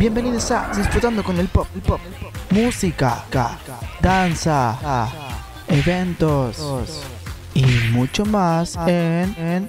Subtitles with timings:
[0.00, 1.66] Bienvenidos a Disfrutando con el Pop,
[2.52, 3.22] música,
[4.00, 5.10] danza,
[5.68, 7.04] eventos
[7.52, 9.68] y mucho más en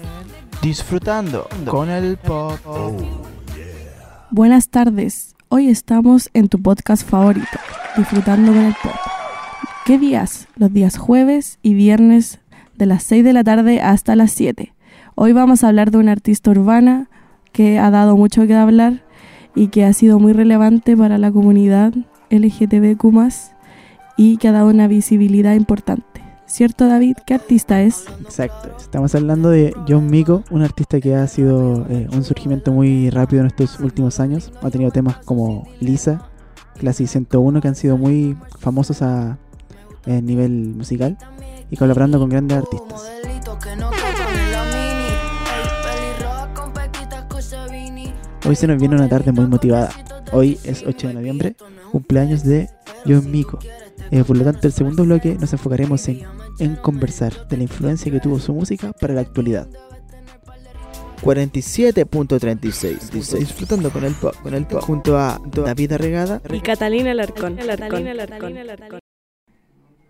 [0.62, 2.58] Disfrutando con el Pop.
[4.30, 7.60] Buenas tardes, hoy estamos en tu podcast favorito,
[7.98, 8.96] Disfrutando con el Pop.
[9.84, 10.48] ¿Qué días?
[10.56, 12.40] Los días jueves y viernes
[12.78, 14.74] de las 6 de la tarde hasta las 7.
[15.16, 17.10] Hoy vamos a hablar de una artista urbana
[17.52, 19.04] que ha dado mucho que hablar
[19.56, 21.94] y que ha sido muy relevante para la comunidad
[22.30, 23.06] LGTBQ
[24.18, 26.22] y que ha dado una visibilidad importante.
[26.46, 27.16] ¿Cierto, David?
[27.26, 28.06] ¿Qué artista es?
[28.22, 33.10] Exacto, estamos hablando de John Miko, un artista que ha sido eh, un surgimiento muy
[33.10, 34.52] rápido en estos últimos años.
[34.62, 36.30] Ha tenido temas como Lisa,
[36.78, 39.38] Classic 101, que han sido muy famosos a,
[40.06, 41.18] a nivel musical
[41.70, 43.10] y colaborando con grandes artistas.
[48.52, 49.92] Hoy se nos viene una tarde muy motivada.
[50.34, 51.56] Hoy es 8 de noviembre,
[51.90, 52.68] cumpleaños de
[53.06, 53.60] John Miko.
[54.12, 56.24] Eh, por lo tanto, el segundo bloque nos enfocaremos en,
[56.60, 59.70] en conversar de la influencia que tuvo su música para la actualidad.
[61.22, 67.58] 47.36 disfrutando con el pop, con el pop junto a David Arregada y Catalina Alarcón.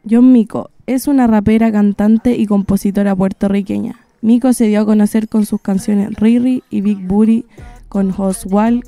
[0.09, 3.99] John Miko es una rapera, cantante y compositora puertorriqueña.
[4.21, 7.45] Miko se dio a conocer con sus canciones Riri y Big Booty
[7.91, 8.83] con Wall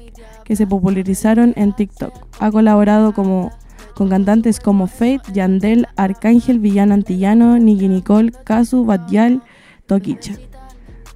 [0.45, 2.13] que se popularizaron en TikTok.
[2.39, 3.51] Ha colaborado como,
[3.95, 9.43] con cantantes como Faith, Yandel, Arcángel, Villano Antillano, Nicky Nicole, Kazu, Batyal,
[9.87, 10.35] Toquicha.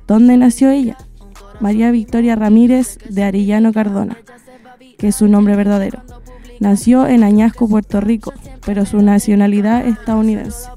[0.05, 0.97] ¿Dónde nació ella?
[1.61, 4.17] María Victoria Ramírez de Arellano Cardona,
[4.97, 6.03] que es su nombre verdadero.
[6.59, 8.33] Nació en Añasco, Puerto Rico,
[8.65, 10.67] pero su nacionalidad es estadounidense.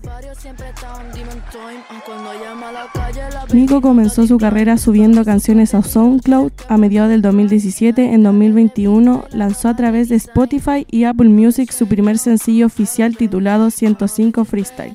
[3.52, 8.12] Miko comenzó su carrera subiendo canciones a SoundCloud a mediados del 2017.
[8.12, 13.70] En 2021 lanzó a través de Spotify y Apple Music su primer sencillo oficial titulado
[13.70, 14.94] 105 Freestyle.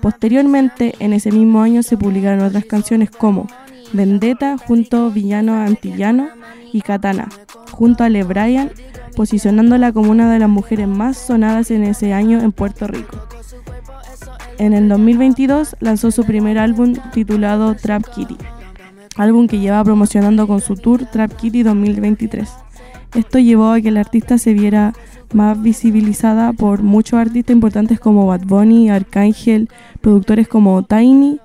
[0.00, 3.46] Posteriormente, en ese mismo año se publicaron otras canciones como
[3.92, 6.28] Vendetta junto a Villano Antillano
[6.72, 7.28] y Katana
[7.74, 8.70] junto a Le Brian,
[9.16, 13.28] posicionándola como una de las mujeres más sonadas en ese año en Puerto Rico.
[14.58, 18.36] En el 2022 lanzó su primer álbum titulado Trap Kitty,
[19.16, 22.48] álbum que lleva promocionando con su tour Trap Kitty 2023.
[23.14, 24.92] Esto llevó a que la artista se viera
[25.32, 29.68] más visibilizada por muchos artistas importantes como Bad Bunny, Arcángel,
[30.00, 31.40] productores como Tiny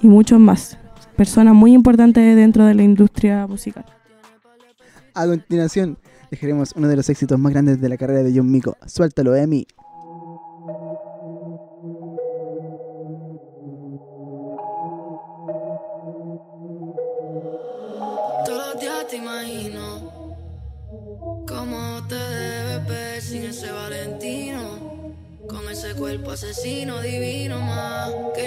[0.00, 0.78] y muchos más.
[1.16, 3.84] Personas muy importantes dentro de la industria musical.
[5.14, 5.98] A continuación,
[6.30, 8.76] dejaremos uno de los éxitos más grandes de la carrera de John Miko.
[8.86, 9.66] Suéltalo, Emi.
[26.36, 28.12] Asesino divino más.
[28.34, 28.45] Que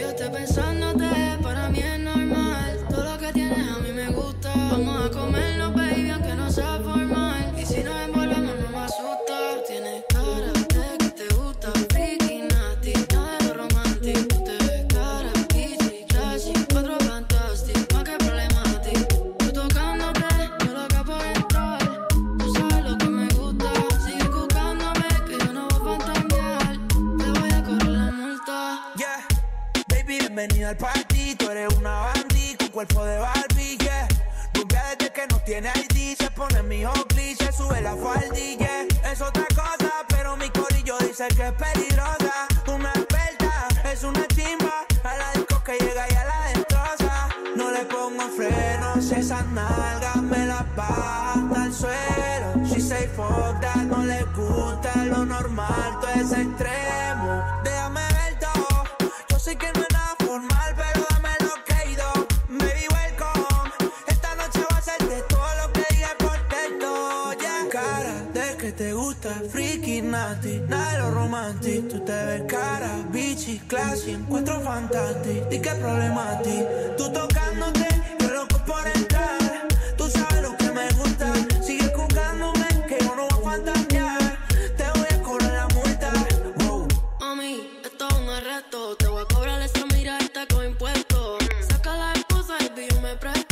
[48.99, 52.65] frenos, esas nalgas me las baja el suelo.
[52.65, 57.43] She say fuck that, no le gusta lo normal, todo es extremo.
[57.63, 58.83] Déjame ver todo.
[59.29, 62.11] Yo sé que no es nada formal, pero dame lo que he ido.
[62.49, 63.71] Baby, welcome.
[64.07, 67.69] Esta noche va a de todo lo que dije por texto.
[67.71, 70.59] Cara de que te gusta, freaky, nasty.
[70.67, 71.87] Nada de lo romántico.
[71.87, 74.11] Tú te ves cara, bichi, classy.
[74.11, 75.47] Encuentro fantástico.
[75.51, 76.63] ¿Y qué problema a ti?
[76.97, 77.87] Tú tocándote,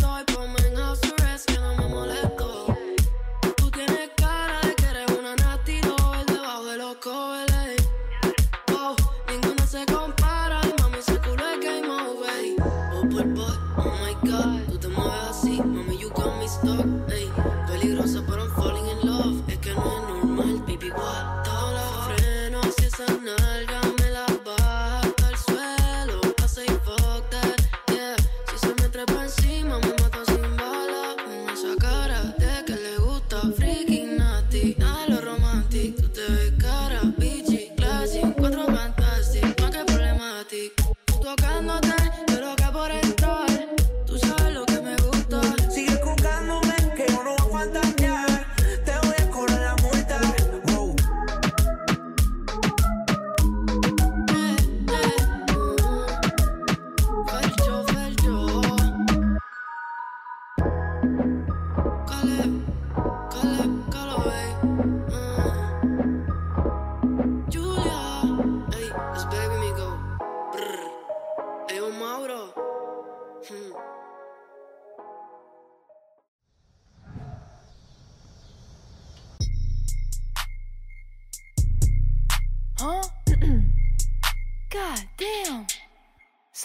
[0.07, 0.31] me presto.
[0.31, 2.76] Y ponme en house arrest, que no me molesto.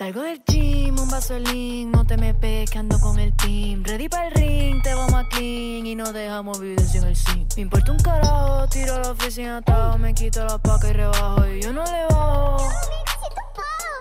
[0.02, 3.32] Salgo del gym, un vaso de lean, no te me peques, que ando con el
[3.37, 3.84] team.
[3.84, 7.46] Ready para el ring, te vamos a clean y no dejamos evidencia en el sim.
[7.54, 11.46] Me importa un carajo, tiro a la oficina atado, me quito la paca y rebajo
[11.46, 12.69] y yo no le bajo.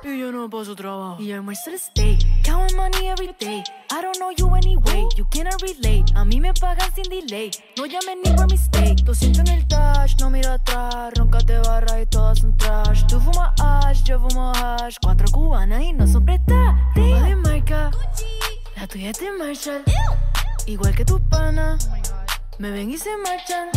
[0.04, 1.22] Y yo no paso trabajo.
[1.22, 3.64] Y almuerzo el steak, counting money every day.
[3.92, 6.12] I don't know you anyway, you cannot relate.
[6.16, 9.04] A mí me pagan sin delay, no llamen ni por mistake.
[9.06, 13.06] Lo siento en el dash, no mira atrás, roncas de barra y todas son trash.
[13.08, 16.76] Tú fumas hash, yo fumo hash, cuatro cubanas y no son prestadas.
[16.96, 17.92] de marca,
[18.76, 19.84] la tuya es de Marshall.
[20.66, 21.90] Igual que tus panas,
[22.58, 23.70] me ven y se marchan.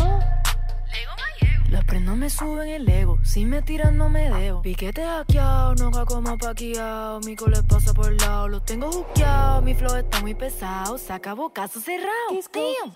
[1.75, 4.62] Las prendas me suben el ego, si me tiran no me dejo.
[4.62, 7.19] Piquete hackeado, no como paqueado.
[7.23, 9.61] Mi cole pasa por lado, lo tengo juqueado.
[9.61, 12.12] Mi flow está muy pesado, se acabó caso cerrado.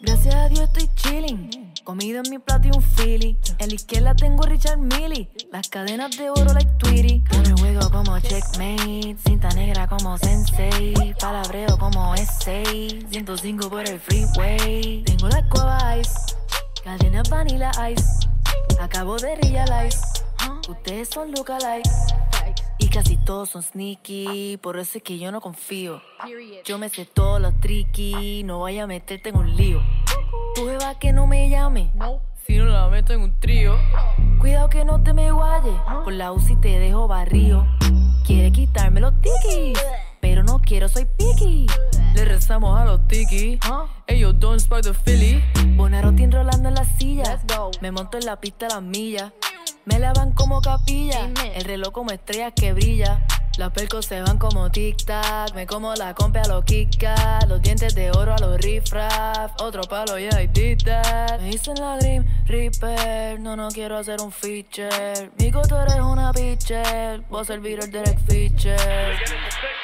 [0.01, 1.73] Gracias a Dios estoy chilling.
[1.83, 3.37] Comido en mi plato y un Philly.
[3.59, 5.29] En la izquierda tengo a Richard Millie.
[5.51, 7.25] Las cadenas de oro like Tweety.
[7.29, 9.17] Con el juego como checkmate.
[9.27, 10.95] Cinta negra como sensei.
[11.19, 13.05] Palabreo como essay.
[13.11, 15.03] 105 por el freeway.
[15.03, 16.13] Tengo la cueva ice.
[16.85, 18.28] Cadena vanilla ice.
[18.81, 19.99] Acabo de realize,
[20.69, 21.89] ustedes son lookalike.
[22.79, 26.01] Y casi todos son sneaky, por eso es que yo no confío.
[26.65, 29.83] Yo me sé todos los tricky, no vaya a meterte en un lío.
[30.55, 31.93] Tu va que no me llame,
[32.47, 33.77] si no la meto en un trío.
[34.39, 35.75] Cuidado que no te me guayes,
[36.05, 37.67] con la UCI te dejo barrio.
[38.25, 39.79] Quiere quitarme los tikis,
[40.21, 41.67] pero no quiero, soy picky.
[42.15, 43.59] Le rezamos a los tiki.
[44.07, 45.43] Ellos don't spike the Philly.
[45.77, 47.41] Bonarotti enrolando en la silla.
[47.81, 49.33] Me monto en la pista a las millas.
[49.85, 51.31] Me lavan como capilla.
[51.55, 53.21] El reloj como estrellas que brilla.
[53.59, 55.53] Las percos se van como tic-tac.
[55.53, 57.03] Me como la compa a los Kit
[57.49, 59.51] Los dientes de oro a los riff-raff.
[59.61, 61.41] Otro palo, yeah, I did that.
[61.41, 63.41] Me dicen la Grim Reaper.
[63.41, 65.31] No, no quiero hacer un feature.
[65.39, 67.23] Mi tú eres una pitcher.
[67.29, 68.79] Voy a servir el Fisher.
[68.79, 69.78] Salgo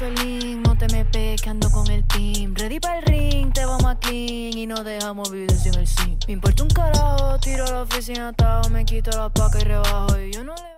[0.00, 2.54] de lean, no te me peques, que ando con el team.
[2.54, 6.18] Ready para el ring, te vamos a clean y no dejamos evidencia en el sim.
[6.26, 10.18] Me importa un carajo, tiro a la oficina atado, me quito la paca y rebajo
[10.18, 10.75] y yo no le...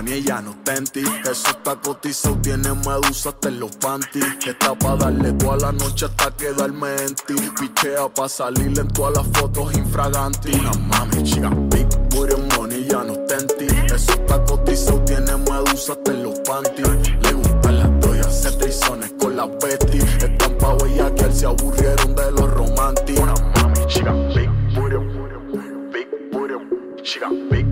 [0.00, 0.84] money, ella no está en.
[1.30, 4.46] Eso está cotizado, tiene medusa hasta en los panties.
[4.46, 7.34] Está pa' darle toda la noche hasta quedarme en ti.
[7.58, 10.52] Pichea pa' salir en todas las fotos infraganti.
[10.58, 13.66] Una mami, chica, big booty money, ya no está en ti.
[13.86, 16.88] Eso está cotizado, tiene medusa hasta en los panties.
[17.22, 19.98] Le gustan las doyas, se trizones con las Betty.
[19.98, 20.76] Están pa'
[21.16, 23.22] que se aburrieron de los románticos.
[23.22, 24.96] Una mami, chica, big booty,
[25.92, 27.69] big booty, chica, big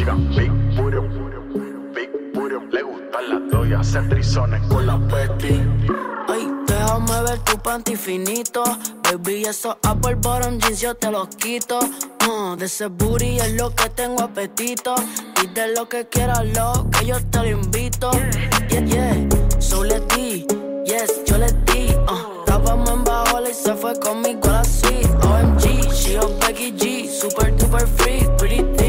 [0.00, 0.96] chica, big booty,
[1.94, 2.56] big booty.
[2.72, 5.60] Le gustan las doyas, se trizones con las Betty.
[6.28, 8.62] Ay, déjame ver tu panty finito.
[9.02, 11.80] Baby, esos Apple Bottom jeans yo te los quito.
[12.26, 14.94] No, de ese booty es lo que tengo apetito.
[15.42, 18.10] Y de lo que quieras, lo que yo te lo invito.
[18.70, 19.28] Yeah, yeah,
[19.58, 20.46] so let's di.
[20.86, 21.94] Yes, yo le di.
[22.08, 25.08] Uh, estábamos en bajo y se fue conmigo a la suite.
[25.22, 27.08] OMG, she Becky G.
[27.08, 28.79] Super duper free, pretty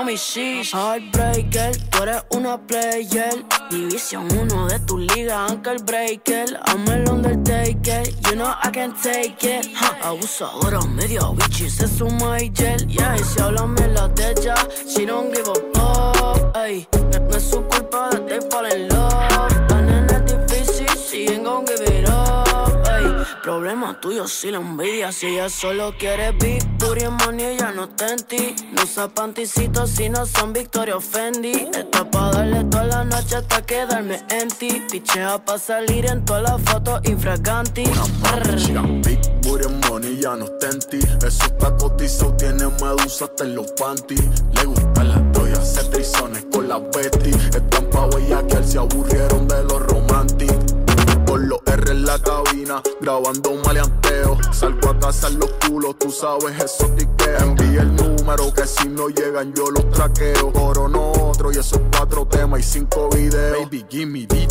[0.00, 0.72] mami, sheesh.
[0.72, 3.44] Heartbreaker, tú eres una player.
[3.70, 6.58] División 1 de tu liga, Uncle Breaker.
[6.66, 9.68] I'm el Undertaker, you know I can take it.
[9.74, 9.94] Huh.
[10.02, 12.86] Abusadora, medio bitch, se suma y gel.
[12.88, 14.54] Yeah, y si hablan la de ella,
[14.86, 16.56] she don't give a fuck.
[16.56, 19.09] Ey, no, es su culpa de fall in love.
[23.50, 25.10] Problema tuyo si la envidia.
[25.10, 28.54] Si ella solo quiere big booty money, ella no está en ti.
[28.70, 31.68] No usa panticitos si no son Victoria Fendi.
[31.76, 34.80] Está pa' darle toda la noche hasta quedarme en ti.
[34.88, 37.82] Pichea pa' salir en todas las fotos infraganti.
[39.02, 41.00] Big booty money, ya no está en ti.
[41.26, 41.76] Eso está
[42.36, 44.44] tiene medusa hasta en los panties.
[44.54, 47.30] Le gustan las doyas, se trizones con las Betty.
[47.30, 48.08] Están pa'
[48.46, 50.59] que se aburrieron de los románticos.
[51.70, 54.36] R la cabina, grabando un maleanteo.
[54.52, 57.38] Salgo a cazar los culos, tú sabes, eso tiqueo.
[57.38, 60.52] Envíe el número que si no llegan yo los traqueo.
[60.88, 63.64] no otro y esos cuatro temas y cinco videos.
[63.64, 64.48] Baby, give me the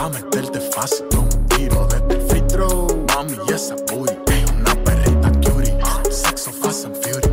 [0.00, 2.86] A meterte fácil, un tiro desde el free throw.
[3.08, 5.78] Mami, esa booty es una perrita cutie.
[6.10, 7.23] Sexo fast and fury.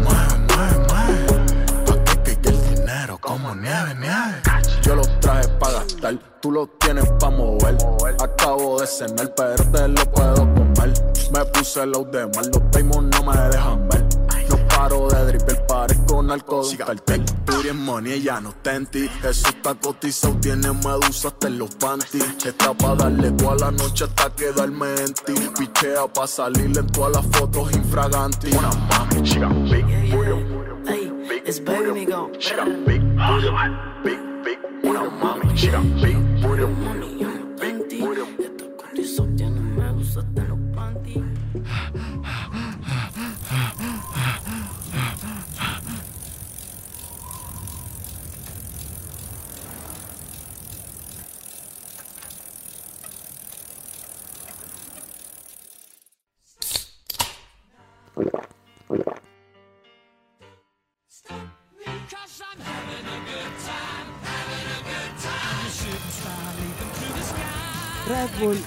[6.42, 7.78] Tú los tienes pa' mover.
[8.22, 10.94] Acabo de cenar, pero te lo puedo comer.
[11.32, 14.06] Me puse los demás, los primos no me dejan ver.
[14.50, 17.26] No paro de dribble, parezco narco de un cartel.
[17.46, 19.10] Puri en money, ella no está en ti.
[19.24, 22.46] Eso está cotizado, tiene medusa hasta en los panties.
[22.46, 25.34] Está pa' darle toda la noche hasta quedarme en ti.
[25.58, 28.50] Pichea pa' salir en todas las fotos infraganti.
[28.52, 29.86] Una mami, chica, big,
[30.88, 31.14] Ey,
[31.46, 32.30] it's baby me go.
[32.40, 34.31] chica, big, big, big.
[35.62, 36.66] Una mami, chica, big, booty.
[36.66, 37.11] Money,
[68.22, 68.58] Red Bull.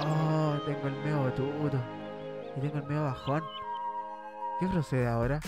[0.00, 1.78] Oh, tengo el medio tuto.
[2.56, 3.42] Y tengo el medio bajón.
[4.60, 5.40] ¿Qué procede ahora?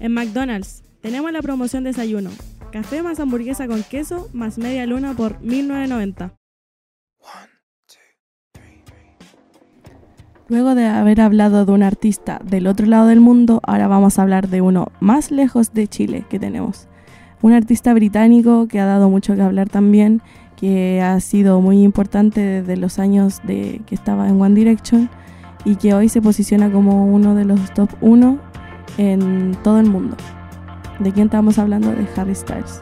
[0.00, 2.30] En McDonald's tenemos la promoción desayuno.
[2.72, 6.32] Café más hamburguesa con queso más media luna por 1990.
[10.48, 14.22] Luego de haber hablado de un artista del otro lado del mundo, ahora vamos a
[14.22, 16.88] hablar de uno más lejos de Chile que tenemos.
[17.42, 20.22] Un artista británico que ha dado mucho que hablar también,
[20.56, 25.10] que ha sido muy importante desde los años de que estaba en One Direction
[25.66, 28.38] y que hoy se posiciona como uno de los top 1
[28.96, 30.16] en todo el mundo.
[30.98, 31.90] ¿De quién estamos hablando?
[31.90, 32.78] De Harry Styles.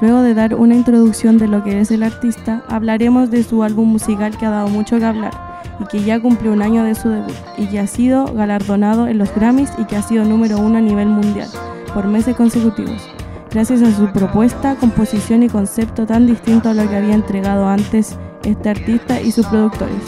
[0.00, 3.88] Luego de dar una introducción de lo que es el artista, hablaremos de su álbum
[3.88, 5.32] musical que ha dado mucho que hablar
[5.80, 9.16] y que ya cumplió un año de su debut y que ha sido galardonado en
[9.16, 11.48] los Grammys y que ha sido número uno a nivel mundial
[11.94, 13.08] por meses consecutivos,
[13.50, 18.18] gracias a su propuesta, composición y concepto tan distinto a lo que había entregado antes
[18.46, 20.02] este artista y sus productores.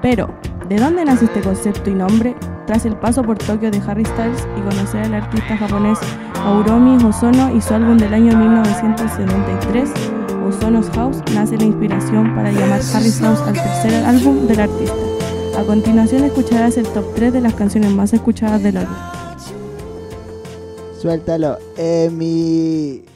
[0.00, 0.28] Pero,
[0.68, 2.34] ¿de dónde nace este concepto y nombre?
[2.66, 5.98] Tras el paso por Tokio de Harry Styles y conocer al artista japonés
[6.44, 9.90] Auromi Hosono y su álbum del año 1973,
[10.48, 14.96] Ozono's House, nace la inspiración para llamar Harry Styles al tercer álbum del artista.
[15.58, 18.96] A continuación escucharás el top 3 de las canciones más escuchadas del álbum.
[20.98, 23.11] Suéltalo, Emi.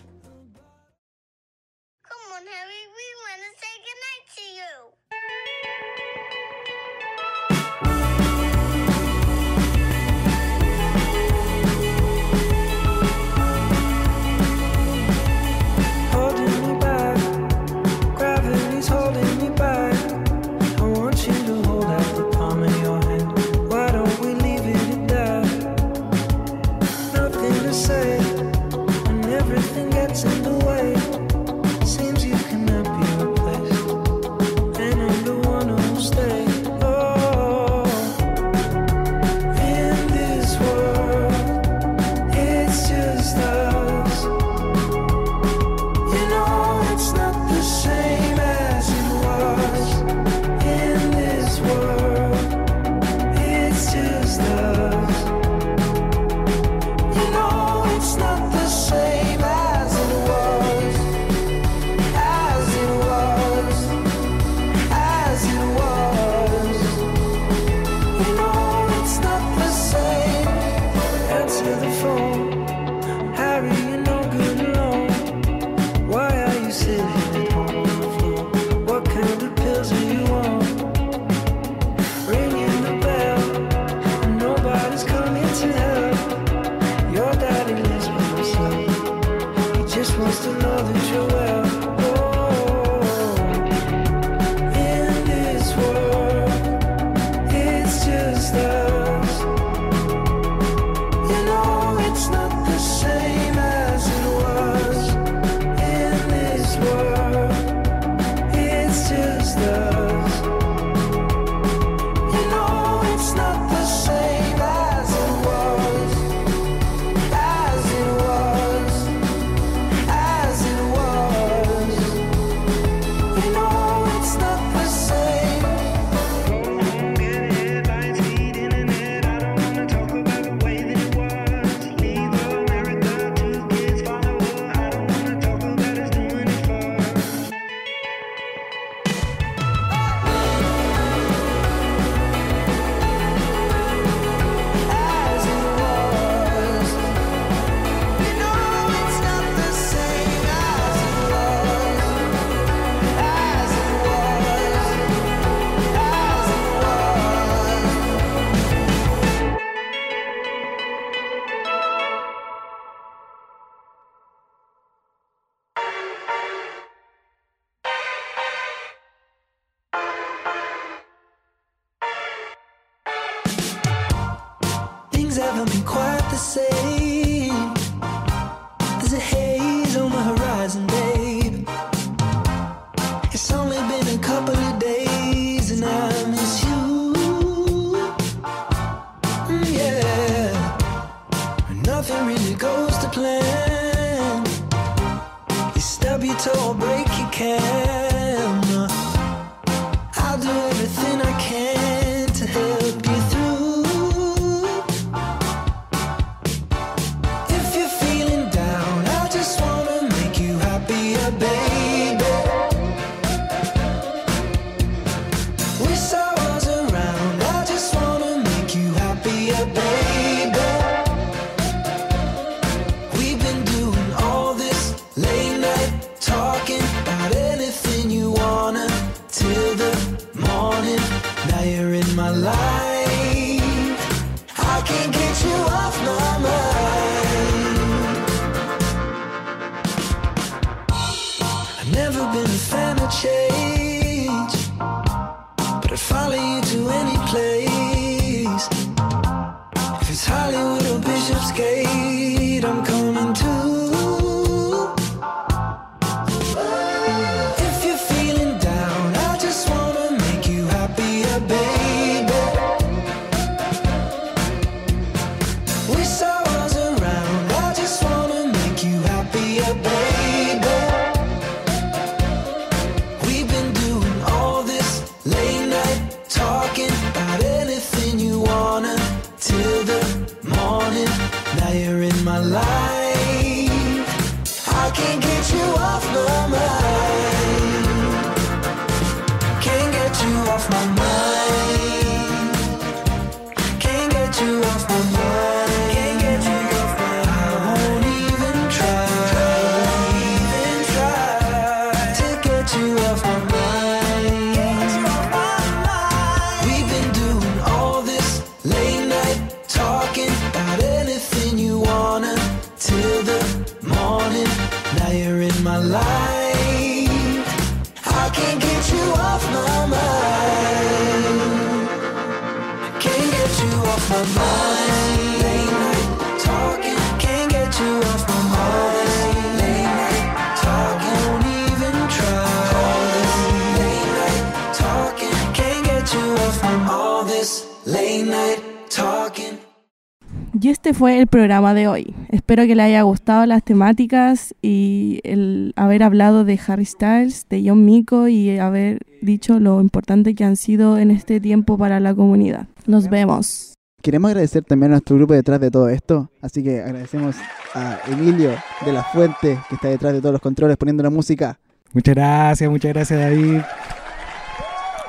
[340.87, 342.15] Este fue el programa de hoy.
[342.29, 347.65] Espero que le haya gustado las temáticas y el haber hablado de Harry Styles, de
[347.67, 352.15] John Miko y haber dicho lo importante que han sido en este tiempo para la
[352.15, 352.69] comunidad.
[352.87, 353.75] Nos vemos.
[354.01, 357.35] Queremos agradecer también a nuestro grupo detrás de todo esto, así que agradecemos
[357.75, 358.53] a Emilio
[358.85, 361.59] de la Fuente, que está detrás de todos los controles poniendo la música.
[361.95, 363.61] Muchas gracias, muchas gracias David.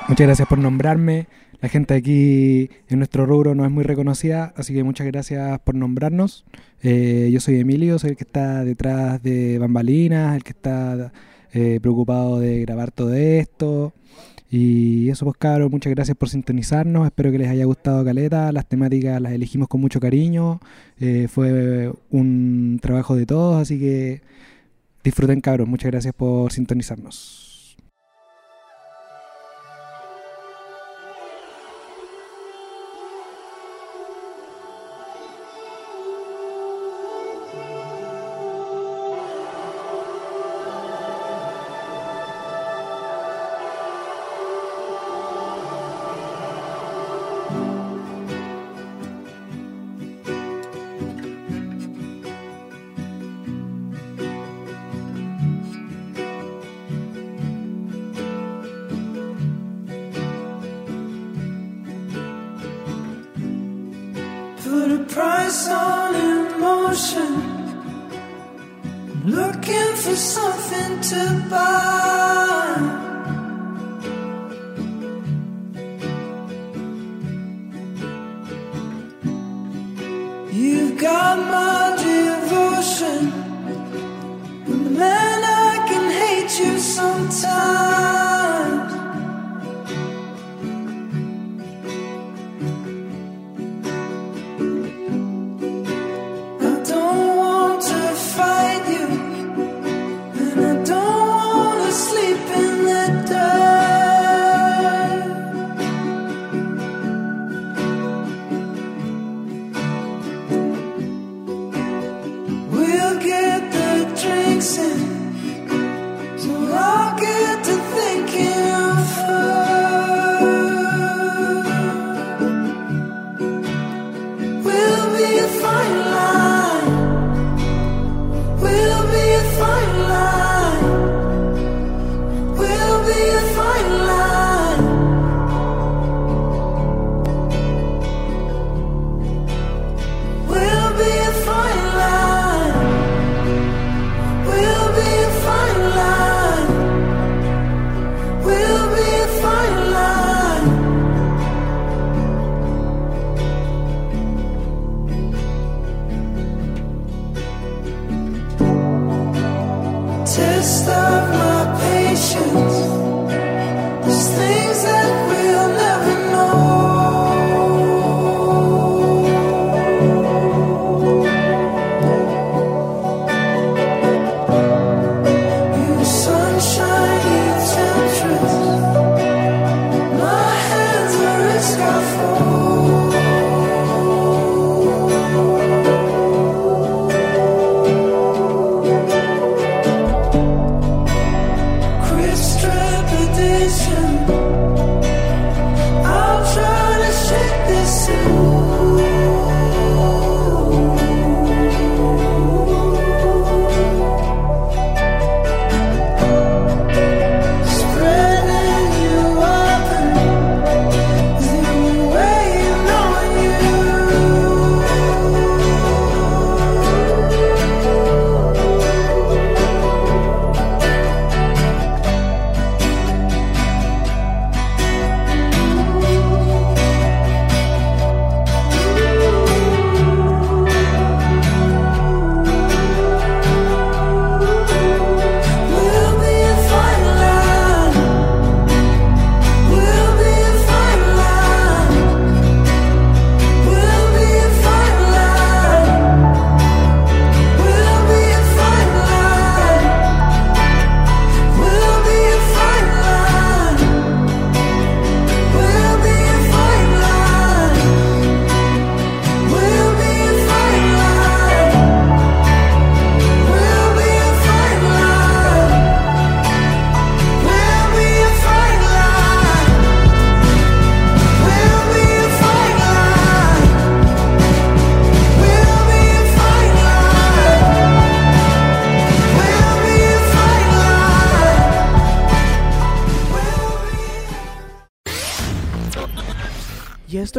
[0.08, 1.28] Muchas gracias por nombrarme.
[1.60, 5.74] La gente aquí en nuestro rubro no es muy reconocida, así que muchas gracias por
[5.74, 6.44] nombrarnos.
[6.82, 11.12] Eh, yo soy Emilio, soy el que está detrás de bambalinas, el que está
[11.52, 13.92] eh, preocupado de grabar todo esto.
[14.50, 18.66] Y eso pues cabros, muchas gracias por sintonizarnos, espero que les haya gustado Caleta, las
[18.66, 20.60] temáticas las elegimos con mucho cariño,
[21.00, 24.22] eh, fue un trabajo de todos, así que
[25.04, 27.47] disfruten cabros, muchas gracias por sintonizarnos.
[69.58, 73.07] Looking for something to buy.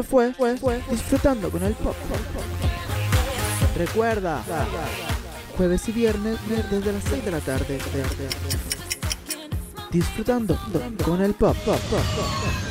[0.04, 1.96] Fue, fue, fue Disfrutando con el pop.
[3.78, 4.44] Recuerda,
[5.58, 7.80] jueves y viernes desde las 6 de la tarde.
[9.92, 10.58] Disfrutando
[11.04, 11.56] con el pop.
[11.66, 12.69] pop, pop.